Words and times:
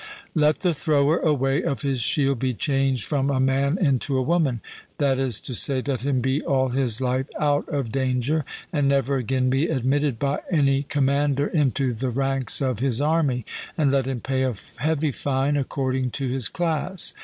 Let 0.33 0.61
the 0.61 0.73
thrower 0.73 1.19
away 1.19 1.61
of 1.61 1.83
his 1.83 2.01
shield 2.01 2.39
be 2.39 2.55
changed 2.55 3.05
from 3.05 3.29
a 3.29 3.39
man 3.39 3.77
into 3.77 4.17
a 4.17 4.21
woman 4.23 4.61
that 4.97 5.19
is 5.19 5.39
to 5.41 5.53
say, 5.53 5.79
let 5.85 6.01
him 6.01 6.21
be 6.21 6.41
all 6.41 6.69
his 6.69 6.99
life 7.01 7.27
out 7.39 7.69
of 7.69 7.91
danger, 7.91 8.43
and 8.73 8.87
never 8.87 9.17
again 9.17 9.51
be 9.51 9.67
admitted 9.67 10.17
by 10.17 10.39
any 10.49 10.81
commander 10.89 11.45
into 11.45 11.93
the 11.93 12.09
ranks 12.09 12.61
of 12.63 12.79
his 12.79 12.99
army; 12.99 13.45
and 13.77 13.91
let 13.91 14.07
him 14.07 14.21
pay 14.21 14.41
a 14.41 14.55
heavy 14.77 15.11
fine 15.11 15.55
according 15.55 16.09
to 16.17 16.27
his 16.27 16.49
class. 16.49 17.13